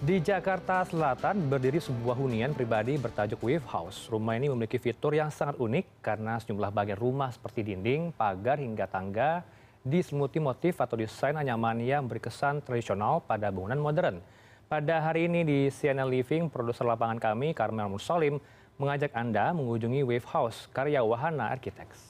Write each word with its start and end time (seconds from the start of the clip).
Di 0.00 0.16
Jakarta 0.16 0.80
Selatan 0.88 1.52
berdiri 1.52 1.76
sebuah 1.76 2.16
hunian 2.16 2.56
pribadi 2.56 2.96
bertajuk 2.96 3.36
Wave 3.44 3.68
House. 3.68 4.08
Rumah 4.08 4.32
ini 4.40 4.48
memiliki 4.48 4.80
fitur 4.80 5.12
yang 5.12 5.28
sangat 5.28 5.60
unik 5.60 6.00
karena 6.00 6.40
sejumlah 6.40 6.72
bagian 6.72 6.96
rumah 6.96 7.28
seperti 7.28 7.60
dinding, 7.60 8.16
pagar 8.16 8.56
hingga 8.56 8.88
tangga 8.88 9.44
diselimuti 9.84 10.40
motif 10.40 10.80
atau 10.80 10.96
desain 10.96 11.36
anyaman 11.36 11.84
yang 11.84 12.08
berkesan 12.08 12.64
tradisional 12.64 13.20
pada 13.20 13.52
bangunan 13.52 13.76
modern. 13.76 14.24
Pada 14.72 15.04
hari 15.04 15.28
ini 15.28 15.44
di 15.44 15.58
CNN 15.68 16.08
Living, 16.08 16.48
produser 16.48 16.88
lapangan 16.88 17.20
kami, 17.20 17.52
Karmel 17.52 17.92
Mursalim, 17.92 18.40
mengajak 18.80 19.12
Anda 19.12 19.52
mengunjungi 19.52 20.00
Wave 20.00 20.28
House 20.32 20.64
karya 20.72 21.04
Wahana 21.04 21.52
Architects. 21.52 22.09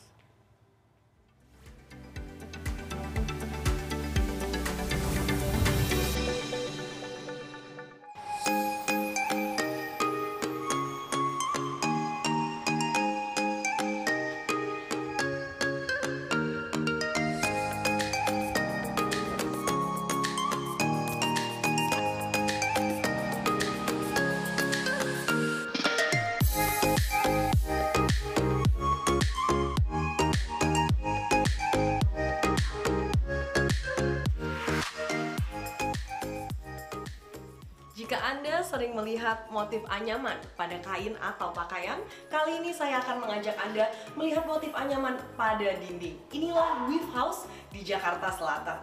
Sering 38.70 38.94
melihat 38.94 39.50
motif 39.50 39.82
anyaman 39.90 40.38
pada 40.54 40.78
kain 40.78 41.18
atau 41.18 41.50
pakaian, 41.50 41.98
kali 42.30 42.62
ini 42.62 42.70
saya 42.70 43.02
akan 43.02 43.26
mengajak 43.26 43.58
Anda 43.58 43.90
melihat 44.14 44.46
motif 44.46 44.70
anyaman 44.70 45.18
pada 45.34 45.74
dinding. 45.82 46.14
Inilah 46.30 46.86
Weave 46.86 47.10
House 47.10 47.50
di 47.74 47.82
Jakarta 47.82 48.30
Selatan. 48.30 48.78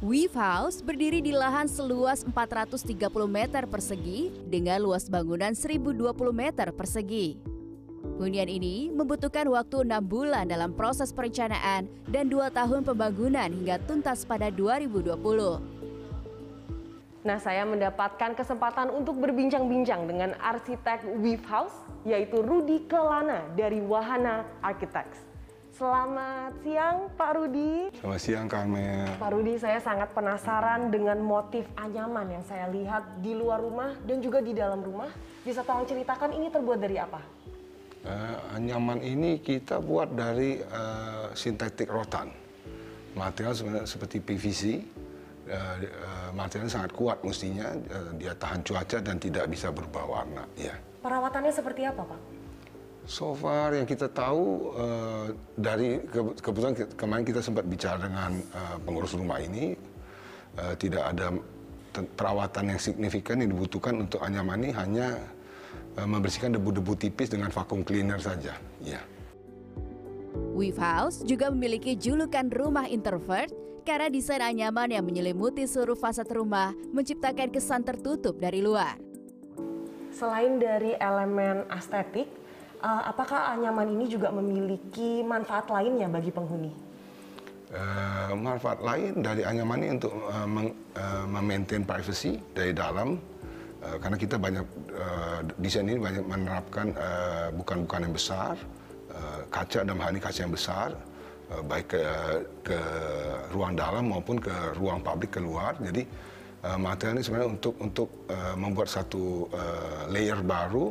Weave 0.00 0.36
House 0.36 0.80
berdiri 0.80 1.20
di 1.20 1.36
lahan 1.36 1.68
seluas 1.68 2.24
430 2.24 2.88
meter 3.28 3.68
persegi 3.68 4.32
dengan 4.48 4.80
luas 4.80 5.12
bangunan 5.12 5.52
1020 5.52 6.32
meter 6.32 6.68
persegi. 6.72 7.55
Hunian 8.16 8.48
ini 8.48 8.88
membutuhkan 8.88 9.44
waktu 9.52 9.84
enam 9.84 10.00
bulan 10.00 10.48
dalam 10.48 10.72
proses 10.72 11.12
perencanaan 11.12 11.84
dan 12.08 12.32
dua 12.32 12.48
tahun 12.48 12.80
pembangunan 12.80 13.52
hingga 13.52 13.76
tuntas 13.84 14.24
pada 14.24 14.48
2020. 14.48 15.20
Nah, 17.28 17.36
saya 17.36 17.68
mendapatkan 17.68 18.32
kesempatan 18.32 18.88
untuk 18.88 19.20
berbincang-bincang 19.20 20.08
dengan 20.08 20.32
arsitek 20.40 21.04
Weave 21.20 21.44
House, 21.44 21.76
yaitu 22.08 22.40
Rudi 22.40 22.88
Kelana 22.88 23.44
dari 23.52 23.84
Wahana 23.84 24.48
Architects. 24.64 25.20
Selamat 25.76 26.56
siang, 26.64 27.12
Pak 27.20 27.36
Rudi. 27.36 27.92
Selamat 28.00 28.20
siang, 28.24 28.48
Karmel. 28.48 29.12
Pak 29.20 29.28
Rudi, 29.28 29.60
saya 29.60 29.76
sangat 29.76 30.08
penasaran 30.16 30.88
dengan 30.88 31.20
motif 31.20 31.68
anyaman 31.76 32.32
yang 32.32 32.44
saya 32.48 32.64
lihat 32.72 33.20
di 33.20 33.36
luar 33.36 33.60
rumah 33.60 33.92
dan 34.08 34.24
juga 34.24 34.40
di 34.40 34.56
dalam 34.56 34.80
rumah. 34.80 35.12
Bisa 35.44 35.60
tolong 35.68 35.84
ceritakan 35.84 36.32
ini 36.32 36.48
terbuat 36.48 36.80
dari 36.80 36.96
apa? 36.96 37.20
Uh, 38.06 38.38
anyaman 38.54 39.02
ini 39.02 39.42
kita 39.42 39.82
buat 39.82 40.14
dari 40.14 40.62
uh, 40.62 41.34
sintetik 41.34 41.90
rotan. 41.90 42.30
Material 43.18 43.50
sebenarnya 43.50 43.88
seperti 43.90 44.22
PVC. 44.22 44.62
Uh, 45.46 45.50
uh, 45.50 46.30
materialnya 46.30 46.70
sangat 46.70 46.94
kuat 46.94 47.18
mestinya. 47.26 47.74
Uh, 47.90 48.14
dia 48.14 48.30
tahan 48.38 48.62
cuaca 48.62 49.02
dan 49.02 49.18
tidak 49.18 49.50
bisa 49.50 49.74
berubah 49.74 50.06
warna. 50.06 50.46
Ya. 50.54 50.78
Perawatannya 51.02 51.50
seperti 51.50 51.82
apa, 51.82 52.06
Pak? 52.06 52.20
So 53.06 53.38
far 53.38 53.70
yang 53.70 53.86
kita 53.86 54.10
tahu 54.10 54.74
uh, 54.74 55.30
dari 55.54 56.02
ke, 56.02 56.42
kebetulan 56.42 56.74
ke, 56.74 56.84
kemarin 56.98 57.22
kita 57.22 57.38
sempat 57.38 57.62
bicara 57.62 58.02
dengan 58.02 58.34
uh, 58.50 58.76
pengurus 58.82 59.14
rumah 59.14 59.38
ini 59.38 59.78
uh, 60.58 60.74
tidak 60.74 61.14
ada 61.14 61.30
perawatan 62.18 62.74
yang 62.74 62.80
signifikan 62.82 63.38
yang 63.38 63.54
dibutuhkan 63.54 64.02
untuk 64.02 64.18
anyaman 64.26 64.58
ini 64.58 64.70
hanya 64.74 65.06
membersihkan 66.04 66.52
debu-debu 66.52 66.92
tipis 67.00 67.32
dengan 67.32 67.48
vacuum 67.48 67.80
cleaner 67.80 68.20
saja. 68.20 68.52
Ya. 68.84 69.00
Weave 70.52 70.80
House 70.80 71.24
juga 71.24 71.48
memiliki 71.48 71.96
julukan 71.96 72.48
rumah 72.52 72.84
introvert 72.88 73.52
karena 73.86 74.10
desain 74.10 74.42
anyaman 74.42 74.90
yang 74.90 75.04
menyelimuti 75.06 75.64
seluruh 75.64 75.94
fasad 75.94 76.26
rumah 76.32 76.74
menciptakan 76.90 77.48
kesan 77.54 77.86
tertutup 77.86 78.36
dari 78.36 78.60
luar. 78.60 78.98
Selain 80.10 80.58
dari 80.58 80.96
elemen 80.96 81.68
estetik, 81.70 82.26
uh, 82.80 83.06
apakah 83.06 83.52
anyaman 83.52 83.94
ini 83.94 84.10
juga 84.10 84.32
memiliki 84.32 85.20
manfaat 85.22 85.68
lainnya 85.70 86.08
bagi 86.08 86.32
penghuni? 86.32 86.72
Uh, 87.66 88.32
manfaat 88.38 88.78
lain 88.80 89.20
dari 89.20 89.42
anyaman 89.42 89.78
ini 89.82 89.90
untuk 89.98 90.14
uh, 90.14 90.46
meng, 90.46 90.70
uh, 90.96 91.26
memaintain 91.28 91.84
privacy 91.84 92.38
dari 92.54 92.70
dalam 92.72 93.18
uh, 93.86 93.96
karena 94.02 94.16
kita 94.18 94.36
banyak 94.36 94.66
uh, 94.98 95.40
desain 95.62 95.86
ini 95.86 96.02
banyak 96.02 96.24
menerapkan 96.26 96.90
uh, 96.98 97.48
bukan-bukan 97.54 98.10
yang 98.10 98.14
besar 98.14 98.54
uh, 99.14 99.40
kaca 99.48 99.86
dan 99.86 99.94
hal 99.94 100.10
ini 100.10 100.20
kaca 100.20 100.40
yang 100.42 100.54
besar 100.54 100.88
uh, 101.54 101.62
baik 101.62 101.86
ke, 101.94 102.02
ke 102.66 102.78
ruang 103.54 103.78
dalam 103.78 104.10
maupun 104.10 104.42
ke 104.42 104.52
ruang 104.74 104.98
publik 105.00 105.38
keluar. 105.38 105.78
Jadi 105.78 106.02
uh, 106.66 106.78
material 106.78 107.14
ini 107.16 107.22
sebenarnya 107.22 107.50
untuk 107.54 107.74
untuk 107.78 108.08
uh, 108.26 108.54
membuat 108.58 108.90
satu 108.90 109.46
uh, 109.54 110.10
layer 110.10 110.42
baru 110.42 110.90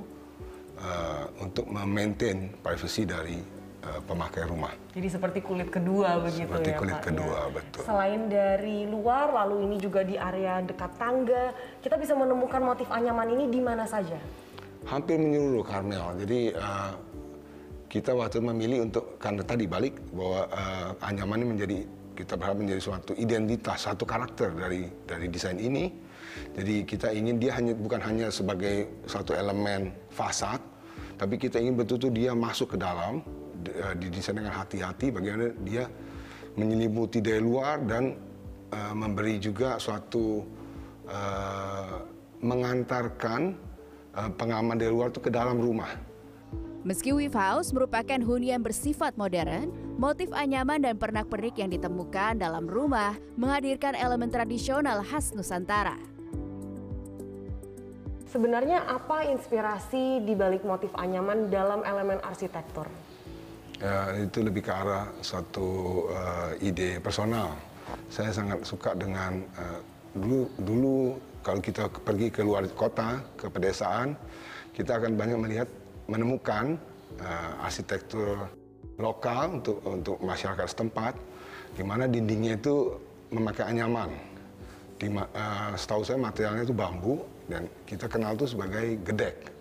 uh, 0.79 1.23
untuk 1.43 1.67
memaintain 1.67 2.55
privacy 2.63 3.03
dari 3.03 3.39
uh, 3.85 4.01
pemakai 4.03 4.43
rumah. 4.49 4.73
Jadi 4.91 5.07
seperti 5.07 5.39
kulit 5.45 5.69
kedua 5.69 6.19
begitu 6.19 6.49
seperti 6.49 6.69
ya 6.73 6.77
kulit 6.81 6.97
Pak, 6.97 7.05
kedua, 7.13 7.39
ya. 7.39 7.53
betul. 7.53 7.81
Selain 7.85 8.21
dari 8.25 8.89
luar, 8.89 9.31
lalu 9.31 9.69
ini 9.69 9.75
juga 9.77 10.01
di 10.01 10.17
area 10.17 10.59
dekat 10.65 10.91
tangga, 10.97 11.53
kita 11.85 11.95
bisa 12.01 12.17
menemukan 12.17 12.61
motif 12.65 12.89
anyaman 12.89 13.29
ini 13.37 13.45
di 13.53 13.61
mana 13.61 13.85
saja? 13.85 14.17
Hampir 14.85 15.17
menyeluruh 15.17 15.65
Karmel. 15.65 16.17
Jadi 16.25 16.53
uh, 16.57 16.93
kita 17.89 18.11
waktu 18.11 18.43
memilih 18.43 18.91
untuk 18.91 19.15
karena 19.21 19.41
tadi 19.45 19.65
balik 19.69 19.95
bahwa 20.11 20.49
uh, 20.51 20.89
anyaman 21.05 21.39
ini 21.41 21.47
menjadi 21.47 21.77
kita 22.15 22.39
berharap 22.39 22.57
menjadi 22.63 22.81
suatu 22.81 23.11
identitas, 23.19 23.87
satu 23.87 24.07
karakter 24.07 24.55
dari 24.55 24.87
dari 25.03 25.27
desain 25.27 25.59
ini. 25.59 25.91
Jadi 26.55 26.83
kita 26.87 27.11
ingin 27.11 27.39
dia 27.39 27.55
hanya 27.55 27.75
bukan 27.75 27.99
hanya 28.03 28.27
sebagai 28.31 28.87
satu 29.07 29.35
elemen 29.35 29.91
fasad, 30.11 30.59
tapi 31.15 31.39
kita 31.39 31.59
ingin 31.59 31.79
betul-betul 31.79 32.11
dia 32.11 32.31
masuk 32.35 32.75
ke 32.75 32.77
dalam, 32.79 33.23
didesain 33.99 34.37
dengan 34.37 34.53
hati-hati 34.53 35.11
bagaimana 35.11 35.51
dia 35.65 35.89
menyelimuti 36.55 37.19
dari 37.19 37.43
luar 37.43 37.83
dan 37.83 38.15
uh, 38.71 38.93
memberi 38.95 39.37
juga 39.37 39.75
suatu 39.77 40.43
uh, 41.07 41.95
mengantarkan 42.39 43.55
uh, 44.15 44.31
pengaman 44.35 44.79
dari 44.79 44.91
luar 44.91 45.11
itu 45.11 45.19
ke 45.19 45.31
dalam 45.31 45.59
rumah. 45.59 45.91
Meski 46.85 47.17
Weave 47.17 47.33
House 47.33 47.73
merupakan 47.73 48.21
hunian 48.21 48.61
bersifat 48.61 49.17
modern, 49.17 49.73
motif 49.97 50.29
anyaman 50.29 50.85
dan 50.85 50.93
pernak-pernik 51.01 51.57
yang 51.57 51.73
ditemukan 51.73 52.37
dalam 52.37 52.69
rumah 52.69 53.17
menghadirkan 53.41 53.97
elemen 53.97 54.29
tradisional 54.29 55.01
khas 55.01 55.33
Nusantara. 55.33 55.97
Sebenarnya 58.29 58.85
apa 58.85 59.25
inspirasi 59.33 60.21
di 60.21 60.37
balik 60.37 60.61
motif 60.61 60.93
anyaman 60.93 61.49
dalam 61.49 61.81
elemen 61.81 62.21
arsitektur? 62.21 62.85
Uh, 63.75 64.23
itu 64.23 64.39
lebih 64.39 64.63
ke 64.63 64.71
arah 64.71 65.11
suatu 65.19 66.07
uh, 66.07 66.55
ide 66.63 66.95
personal. 67.03 67.51
Saya 68.07 68.31
sangat 68.31 68.63
suka 68.63 68.95
dengan 68.95 69.43
uh, 69.59 69.83
dulu 70.15 70.47
dulu 70.63 70.97
kalau 71.43 71.59
kita 71.59 71.91
pergi 71.91 72.31
ke 72.31 72.39
luar 72.39 72.63
kota 72.71 73.19
ke 73.35 73.51
pedesaan, 73.51 74.15
kita 74.71 74.95
akan 74.95 75.19
banyak 75.19 75.37
melihat 75.43 75.67
menemukan 76.07 76.79
uh, 77.19 77.67
arsitektur 77.67 78.47
lokal 78.95 79.59
untuk 79.59 79.83
untuk 79.83 80.17
masyarakat 80.23 80.71
setempat, 80.71 81.19
di 81.75 81.83
mana 81.83 82.07
dindingnya 82.07 82.55
itu 82.55 82.95
memakai 83.35 83.75
anyaman. 83.75 84.07
Di, 84.95 85.11
uh, 85.11 85.75
setahu 85.75 86.07
saya 86.07 86.15
materialnya 86.15 86.63
itu 86.63 86.71
bambu 86.71 87.19
dan 87.51 87.67
kita 87.83 88.07
kenal 88.07 88.39
itu 88.39 88.55
sebagai 88.55 89.03
gedek. 89.03 89.54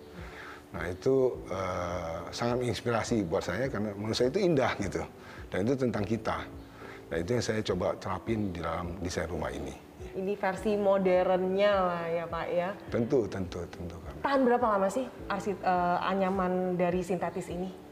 Nah 0.75 0.85
itu 0.91 1.31
uh, 1.49 2.27
sangat 2.35 2.59
menginspirasi 2.59 3.23
buat 3.31 3.47
saya 3.47 3.71
karena 3.71 3.95
menurut 3.95 4.19
saya 4.19 4.29
itu 4.35 4.41
indah 4.43 4.73
gitu 4.83 5.03
dan 5.49 5.59
itu 5.63 5.75
tentang 5.79 6.05
kita. 6.05 6.39
Nah 7.09 7.17
itu 7.23 7.31
yang 7.39 7.45
saya 7.45 7.61
coba 7.63 7.95
terapin 8.03 8.51
di 8.51 8.59
dalam 8.59 8.99
desain 8.99 9.31
rumah 9.31 9.55
ini. 9.55 9.75
Ini 10.15 10.35
versi 10.39 10.75
modernnya 10.75 11.73
lah 11.75 12.05
ya 12.11 12.25
Pak 12.27 12.47
ya. 12.51 12.71
Tentu, 12.91 13.27
tentu, 13.31 13.63
tentu 13.71 13.97
kan. 14.03 14.15
Tahan 14.23 14.41
berapa 14.47 14.67
lama 14.67 14.87
sih 14.91 15.07
arsit 15.31 15.59
uh, 15.63 15.99
anyaman 16.03 16.75
dari 16.75 17.03
sintetis 17.03 17.51
ini? 17.51 17.85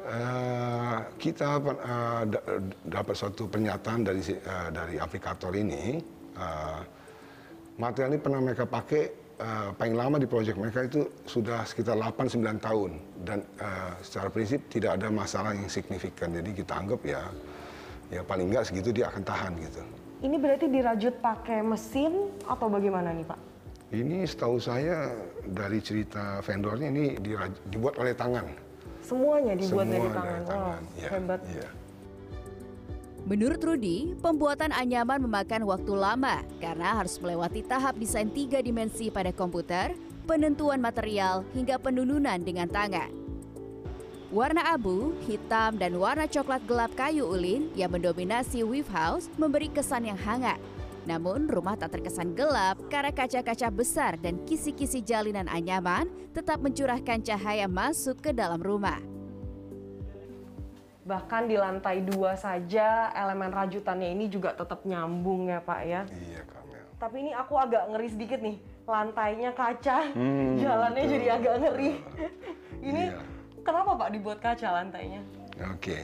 Eh, 0.00 0.98
kita 1.20 1.60
uh, 1.60 2.24
dapat 2.88 3.12
suatu 3.12 3.44
pernyataan 3.52 4.00
dari 4.00 4.24
uh, 4.24 4.72
dari 4.72 4.96
aplikator 4.96 5.52
ini 5.52 6.00
uh, 6.40 6.80
material 7.76 8.16
ini 8.16 8.20
pernah 8.24 8.40
mereka 8.40 8.64
pakai 8.64 9.19
uh, 9.40 9.68
paling 9.74 9.96
lama 9.96 10.16
di 10.20 10.28
proyek 10.28 10.54
mereka 10.60 10.86
itu 10.86 11.08
sudah 11.24 11.64
sekitar 11.64 11.96
8-9 11.96 12.60
tahun 12.60 12.90
dan 13.24 13.40
uh, 13.58 13.96
secara 14.04 14.28
prinsip 14.28 14.60
tidak 14.68 15.00
ada 15.00 15.08
masalah 15.08 15.56
yang 15.56 15.66
signifikan 15.66 16.30
jadi 16.30 16.50
kita 16.52 16.72
anggap 16.76 17.00
ya 17.02 17.24
ya 18.12 18.20
paling 18.26 18.52
enggak 18.52 18.68
segitu 18.68 18.92
dia 18.92 19.08
akan 19.08 19.22
tahan 19.24 19.52
gitu. 19.58 19.82
Ini 20.20 20.36
berarti 20.36 20.66
dirajut 20.68 21.14
pakai 21.24 21.64
mesin 21.64 22.28
atau 22.44 22.68
bagaimana 22.68 23.16
nih 23.16 23.24
Pak? 23.24 23.40
Ini 23.90 24.22
setahu 24.28 24.60
saya 24.60 25.10
dari 25.42 25.80
cerita 25.82 26.38
vendornya 26.44 26.92
ini 26.92 27.16
dibuat 27.66 27.96
oleh 27.98 28.12
tangan. 28.14 28.46
Semuanya 29.00 29.56
dibuat 29.56 29.88
Semua 29.88 29.96
dari 29.96 30.08
tangan. 30.12 30.22
Dari 30.28 30.44
tangan. 30.46 30.80
Wow, 30.84 31.00
ya, 31.00 31.08
hebat. 31.08 31.40
Ya. 31.48 31.68
Menurut 33.28 33.60
Rudi, 33.60 34.16
pembuatan 34.18 34.72
anyaman 34.72 35.20
memakan 35.22 35.68
waktu 35.68 35.92
lama 35.92 36.40
karena 36.58 36.96
harus 36.96 37.20
melewati 37.20 37.60
tahap 37.64 38.00
desain 38.00 38.32
tiga 38.32 38.64
dimensi 38.64 39.12
pada 39.12 39.30
komputer, 39.30 39.92
penentuan 40.24 40.80
material, 40.80 41.44
hingga 41.52 41.76
penununan 41.76 42.40
dengan 42.40 42.66
tangan. 42.70 43.12
Warna 44.30 44.62
abu, 44.78 45.10
hitam, 45.26 45.74
dan 45.74 45.98
warna 45.98 46.30
coklat 46.30 46.62
gelap 46.70 46.94
kayu 46.94 47.26
ulin 47.26 47.66
yang 47.74 47.90
mendominasi 47.90 48.62
Weave 48.62 48.86
House 48.94 49.26
memberi 49.34 49.66
kesan 49.66 50.06
yang 50.06 50.18
hangat. 50.22 50.62
Namun 51.02 51.50
rumah 51.50 51.74
tak 51.74 51.98
terkesan 51.98 52.38
gelap 52.38 52.78
karena 52.86 53.10
kaca-kaca 53.10 53.68
besar 53.74 54.14
dan 54.22 54.38
kisi-kisi 54.46 55.02
jalinan 55.02 55.50
anyaman 55.50 56.06
tetap 56.30 56.62
mencurahkan 56.62 57.26
cahaya 57.26 57.66
masuk 57.66 58.22
ke 58.22 58.30
dalam 58.30 58.62
rumah. 58.62 59.09
Bahkan 61.10 61.50
di 61.50 61.58
lantai 61.58 62.06
dua 62.06 62.38
saja 62.38 63.10
elemen 63.10 63.50
rajutannya 63.50 64.14
ini 64.14 64.30
juga 64.30 64.54
tetap 64.54 64.86
nyambung 64.86 65.50
ya 65.50 65.58
Pak 65.58 65.80
ya. 65.82 66.06
Iya 66.06 66.46
Kamel. 66.46 66.84
Tapi 67.02 67.16
ini 67.26 67.32
aku 67.34 67.58
agak 67.58 67.90
ngeri 67.90 68.08
sedikit 68.14 68.38
nih. 68.38 68.56
Lantainya 68.86 69.50
kaca, 69.50 70.06
hmm, 70.14 70.58
jalannya 70.62 71.02
betul. 71.02 71.14
jadi 71.18 71.26
agak 71.34 71.54
ngeri. 71.66 71.90
ini 72.94 73.02
iya. 73.10 73.18
kenapa 73.66 73.90
Pak 73.98 74.08
dibuat 74.14 74.38
kaca 74.38 74.68
lantainya? 74.70 75.22
Oke. 75.66 75.82
Okay. 75.82 76.02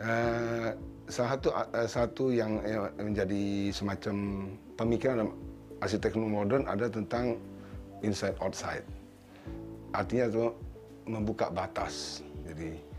Uh, 0.00 0.08
eh, 0.08 0.68
salah 1.12 1.36
satu 1.36 1.48
uh, 1.52 1.88
satu 1.88 2.24
yang 2.32 2.56
uh, 2.64 2.88
menjadi 2.96 3.68
semacam 3.68 4.16
pemikiran 4.80 5.28
arsitektur 5.84 6.24
modern 6.24 6.64
ada 6.64 6.88
tentang 6.88 7.36
inside 8.00 8.36
outside. 8.40 8.84
Artinya 9.92 10.24
itu 10.32 10.44
membuka 11.04 11.52
batas. 11.52 12.24
Jadi, 12.48 12.89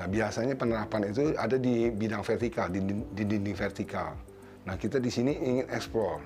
nah 0.00 0.08
biasanya 0.08 0.56
penerapan 0.56 1.12
itu 1.12 1.36
ada 1.36 1.60
di 1.60 1.92
bidang 1.92 2.24
vertikal, 2.24 2.72
di, 2.72 2.80
di 3.12 3.22
dinding 3.28 3.52
vertikal. 3.52 4.16
Nah 4.64 4.80
kita 4.80 4.96
di 4.96 5.12
sini 5.12 5.36
ingin 5.36 5.68
explore. 5.68 6.24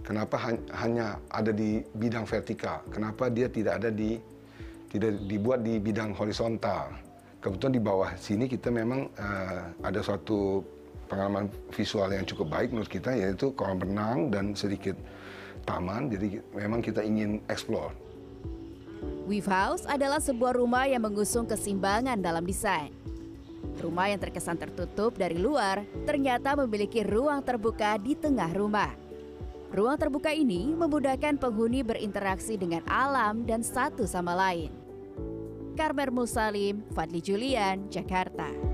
Kenapa 0.00 0.40
hanya 0.80 1.20
ada 1.28 1.52
di 1.52 1.84
bidang 1.92 2.24
vertikal? 2.24 2.80
Kenapa 2.88 3.28
dia 3.28 3.52
tidak 3.52 3.84
ada 3.84 3.92
di 3.92 4.16
tidak 4.88 5.12
dibuat 5.28 5.60
di 5.60 5.76
bidang 5.76 6.16
horizontal? 6.16 7.06
kebetulan 7.46 7.74
di 7.78 7.82
bawah 7.82 8.10
sini 8.18 8.50
kita 8.50 8.74
memang 8.74 9.06
uh, 9.22 9.70
ada 9.86 10.02
suatu 10.02 10.66
pengalaman 11.06 11.46
visual 11.70 12.10
yang 12.10 12.26
cukup 12.26 12.50
baik 12.50 12.74
menurut 12.74 12.90
kita 12.90 13.14
yaitu 13.14 13.54
kolam 13.54 13.78
renang 13.78 14.34
dan 14.34 14.50
sedikit 14.58 14.98
taman 15.62 16.10
jadi 16.10 16.42
memang 16.58 16.82
kita 16.82 17.06
ingin 17.06 17.38
explore. 17.46 17.94
Weave 19.26 19.50
House 19.50 19.82
adalah 19.90 20.22
sebuah 20.22 20.54
rumah 20.54 20.86
yang 20.86 21.02
mengusung 21.02 21.44
keseimbangan 21.50 22.18
dalam 22.22 22.46
desain. 22.46 22.94
Rumah 23.76 24.14
yang 24.14 24.20
terkesan 24.22 24.56
tertutup 24.56 25.18
dari 25.18 25.36
luar 25.36 25.84
ternyata 26.08 26.56
memiliki 26.56 27.04
ruang 27.04 27.42
terbuka 27.44 27.98
di 28.00 28.16
tengah 28.16 28.48
rumah. 28.54 28.94
Ruang 29.74 29.98
terbuka 29.98 30.30
ini 30.32 30.72
memudahkan 30.72 31.36
penghuni 31.36 31.82
berinteraksi 31.82 32.56
dengan 32.56 32.86
alam 32.88 33.44
dan 33.44 33.60
satu 33.60 34.06
sama 34.08 34.32
lain. 34.32 34.72
Karmer 35.76 36.08
Musalim, 36.08 36.80
Fadli 36.96 37.20
Julian, 37.20 37.92
Jakarta. 37.92 38.65